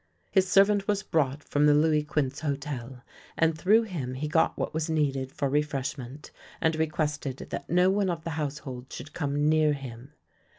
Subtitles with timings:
[0.31, 3.03] His ser vant was brought from the Louis Quinze Hotel,
[3.37, 8.09] and through him he got what was needed for refreshment, and requested that no one
[8.09, 10.13] of the household should come near him.